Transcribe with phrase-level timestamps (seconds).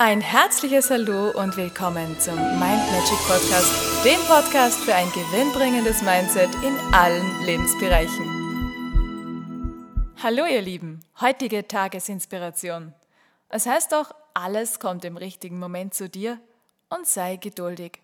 [0.00, 6.54] Ein herzliches Hallo und willkommen zum Mind Magic Podcast, dem Podcast für ein gewinnbringendes Mindset
[6.62, 8.24] in allen Lebensbereichen.
[10.22, 12.94] Hallo ihr Lieben, heutige Tagesinspiration.
[13.48, 16.38] Es heißt doch, alles kommt im richtigen Moment zu dir
[16.90, 18.00] und sei geduldig.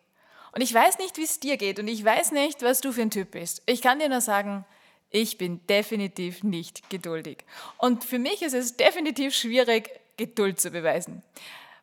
[0.50, 3.02] Und ich weiß nicht, wie es dir geht und ich weiß nicht, was du für
[3.02, 3.62] ein Typ bist.
[3.66, 4.64] Ich kann dir nur sagen,
[5.10, 7.44] ich bin definitiv nicht geduldig.
[7.78, 11.22] Und für mich ist es definitiv schwierig, Geduld zu beweisen.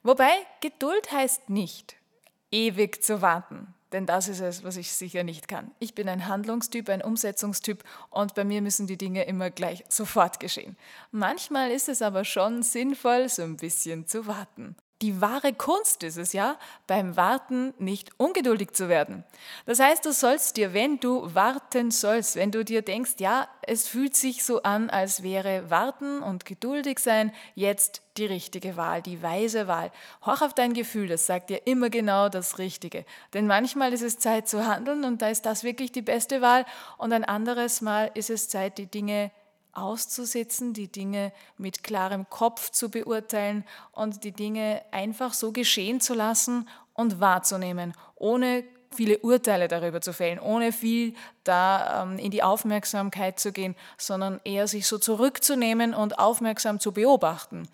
[0.03, 1.95] Wobei Geduld heißt nicht,
[2.51, 3.73] ewig zu warten.
[3.91, 5.71] Denn das ist es, was ich sicher nicht kann.
[5.79, 10.39] Ich bin ein Handlungstyp, ein Umsetzungstyp und bei mir müssen die Dinge immer gleich sofort
[10.39, 10.77] geschehen.
[11.11, 14.77] Manchmal ist es aber schon sinnvoll, so ein bisschen zu warten.
[15.01, 19.23] Die wahre Kunst ist es ja, beim Warten nicht ungeduldig zu werden.
[19.65, 23.87] Das heißt, du sollst dir, wenn du warten sollst, wenn du dir denkst, ja, es
[23.87, 29.23] fühlt sich so an, als wäre Warten und geduldig sein jetzt die richtige Wahl, die
[29.23, 29.91] weise Wahl.
[30.23, 33.03] Hoch auf dein Gefühl, das sagt dir immer genau das Richtige.
[33.33, 36.65] Denn manchmal ist es Zeit zu handeln und da ist das wirklich die beste Wahl
[36.97, 39.31] und ein anderes Mal ist es Zeit, die Dinge
[39.73, 46.13] auszusetzen, die Dinge mit klarem Kopf zu beurteilen und die Dinge einfach so geschehen zu
[46.13, 52.43] lassen und wahrzunehmen, ohne viele Urteile darüber zu fällen, ohne viel da ähm, in die
[52.43, 57.67] Aufmerksamkeit zu gehen, sondern eher sich so zurückzunehmen und aufmerksam zu beobachten.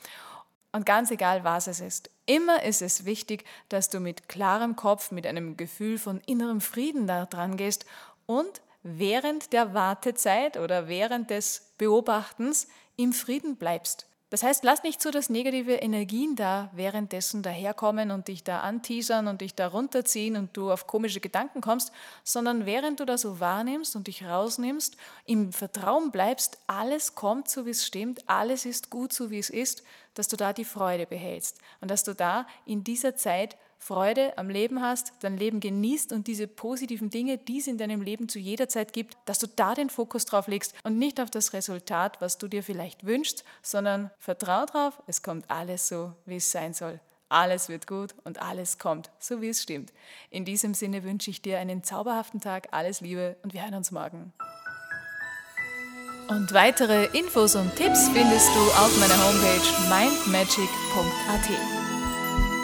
[0.71, 5.11] Und ganz egal, was es ist, immer ist es wichtig, dass du mit klarem Kopf,
[5.11, 7.85] mit einem Gefühl von innerem Frieden da dran gehst
[8.25, 14.07] und während der Wartezeit oder während des Beobachtens im Frieden bleibst.
[14.29, 19.27] Das heißt, lass nicht so, dass negative Energien da währenddessen daherkommen und dich da anteasern
[19.27, 21.93] und dich da runterziehen und du auf komische Gedanken kommst,
[22.25, 27.65] sondern während du das so wahrnimmst und dich rausnimmst, im Vertrauen bleibst, alles kommt so,
[27.65, 31.05] wie es stimmt, alles ist gut so, wie es ist, dass du da die Freude
[31.05, 36.11] behältst und dass du da in dieser Zeit Freude am Leben hast, dein Leben genießt
[36.11, 39.47] und diese positiven Dinge, die es in deinem Leben zu jeder Zeit gibt, dass du
[39.47, 43.43] da den Fokus drauf legst und nicht auf das Resultat, was du dir vielleicht wünschst,
[43.61, 46.99] sondern vertrau drauf, es kommt alles so, wie es sein soll.
[47.29, 49.91] Alles wird gut und alles kommt, so wie es stimmt.
[50.29, 53.91] In diesem Sinne wünsche ich dir einen zauberhaften Tag, alles Liebe und wir hören uns
[53.91, 54.33] morgen.
[56.29, 61.86] Und weitere Infos und Tipps findest du auf meiner Homepage mindmagic.at.